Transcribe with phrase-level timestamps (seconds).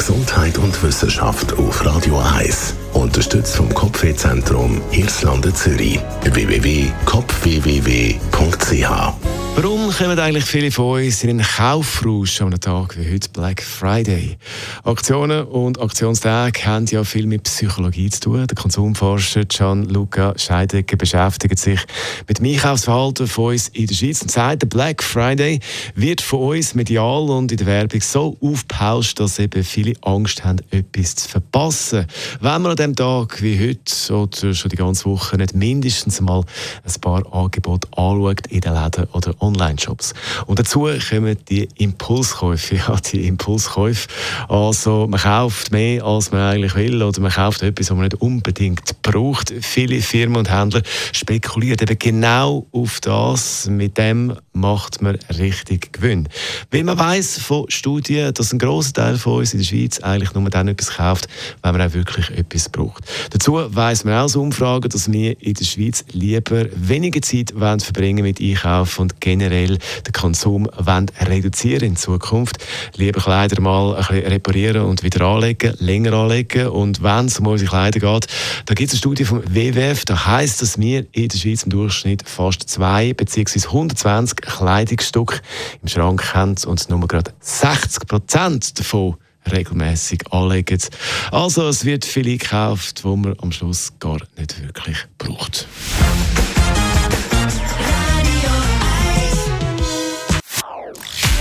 [0.00, 2.72] Gesundheit und Wissenschaft auf Radio 1.
[2.94, 6.00] Unterstützt vom Kopfwehzentrum Irlande Zürich.
[6.24, 7.62] www.kopfwww.ch
[9.62, 13.60] Warum kommen eigentlich viele von uns in einen Kaufrausch an einem Tag wie heute Black
[13.60, 14.38] Friday?
[14.84, 18.46] Aktionen und Aktionstage haben ja viel mit Psychologie zu tun.
[18.46, 21.78] Der Konsumforscher Gianluca Scheidegger beschäftigt sich
[22.26, 25.60] mit dem Einkaufsverhalten von uns in der Schweiz und sagt, der Black Friday
[25.94, 30.60] wird von uns medial und in der Werbung so aufgepauscht, dass eben viele Angst haben,
[30.70, 32.06] etwas zu verpassen.
[32.40, 36.44] Wenn man an diesem Tag wie heute oder schon die ganze Woche nicht mindestens mal
[36.82, 40.14] ein paar Angebote anschaut in den Läden oder online, Online-Shops.
[40.46, 42.60] Und dazu kommen die Impulskäufe.
[42.80, 44.08] Ja, die Impulskäufe.
[44.48, 48.14] Also, man kauft mehr, als man eigentlich will, oder man kauft etwas, was man nicht
[48.20, 49.52] unbedingt braucht.
[49.60, 50.82] Viele Firmen und Händler
[51.12, 53.68] spekulieren eben genau auf das.
[53.68, 56.28] Mit dem macht man richtig Gewinn.
[56.70, 60.32] Wie man weiß von Studien, dass ein grosser Teil von uns in der Schweiz eigentlich
[60.34, 61.28] nur dann etwas kauft,
[61.62, 63.04] wenn man auch wirklich etwas braucht.
[63.30, 68.22] Dazu weiß man auch aus Umfragen, dass wir in der Schweiz lieber weniger Zeit verbringen
[68.22, 72.56] mit Einkaufen und generell generell den Konsum reduzieren in Zukunft.
[72.96, 76.68] Lieber Kleider mal ein bisschen reparieren und wieder anlegen, länger anlegen.
[76.68, 78.26] Und wenn es um unsere Kleider geht,
[78.66, 81.70] da gibt es eine Studie vom WWF, da heisst, dass wir in der Schweiz im
[81.70, 83.66] Durchschnitt fast zwei bzw.
[83.66, 85.40] 120 Kleidungsstücke
[85.80, 89.16] im Schrank haben und nur gerade 60 Prozent davon
[89.50, 90.78] regelmäßig anlegen.
[91.30, 95.66] Also es wird viel gekauft, wo man am Schluss gar nicht wirklich braucht.